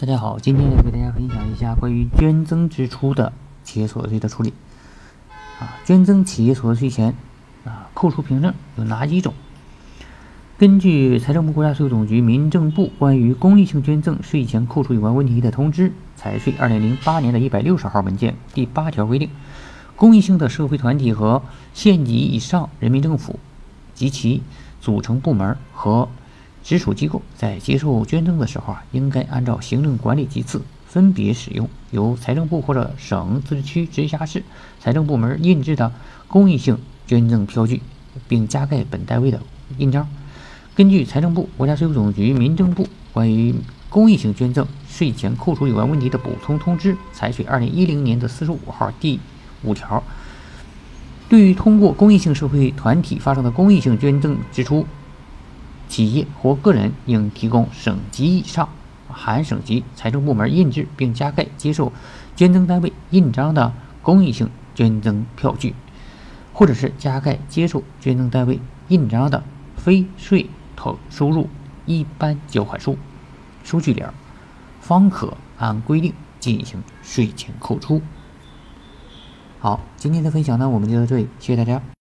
[0.00, 4.54] 大家好，今天给大家分享一下关于捐赠支出的企业所得税的处理。
[5.58, 7.14] 啊，捐赠企业所得税前
[7.66, 9.34] 啊，扣除凭证有哪几种？
[10.56, 19.28] 根据财政部、国家税务总局、民政部关于公益性捐赠税前扣除有关问题的通知（财税二零零八年的一百六十号文件）第八条规定，
[19.96, 21.42] 公益性的社会团体和
[21.74, 23.38] 县级以上人民政府
[23.94, 24.42] 及其
[24.80, 26.08] 组成部门和
[26.62, 34.42] 直属机构在接受捐赠的时候啊，应该按照行政管理级次分别使用由财政部或者省、自治区、直辖市
[34.78, 35.92] 财政部门印制的
[36.28, 37.80] 公益性捐赠票据，
[38.28, 39.40] 并加盖本单位的
[39.78, 40.08] 印章。
[40.74, 43.54] 根据财政部、国家税务总局、民政部关于
[43.88, 49.18] 公益性捐赠税前扣除有关问题的补充通知（财税二零一零年的四十五号）第
[49.62, 50.02] 五条，
[51.28, 54.86] 对于通过公益性社会团体发生的公益性捐赠支出，
[55.90, 58.68] 企业或个人应提供省级以上
[59.10, 61.92] （含省级）财政部门印制并加盖接受
[62.36, 65.74] 捐赠单位印章的公益性捐赠票据，
[66.54, 69.42] 或者是加盖接受捐赠单位印章的
[69.76, 71.48] 非税投收入
[71.86, 72.96] 一般缴款书
[73.64, 74.14] 收据联，
[74.80, 78.00] 方可按规定进行税前扣除。
[79.58, 81.82] 好，今天的分享呢，我们就到这里，谢谢大家。